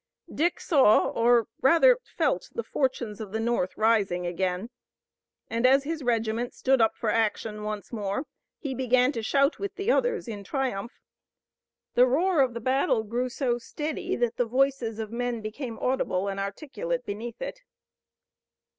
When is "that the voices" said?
14.15-14.97